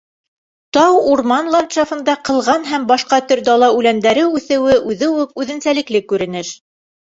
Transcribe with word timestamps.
Тау-урман 0.77 1.51
ландшафтында 1.55 2.15
ҡылған 2.29 2.65
һәм 2.71 2.89
башҡа 2.93 3.21
төр 3.33 3.43
дала 3.51 3.71
үләндәре 3.77 4.25
үҫеүе 4.41 4.81
үҙе 4.95 5.13
үк 5.21 5.39
үҙенсәлекле 5.45 6.05
күренеш. 6.11 6.55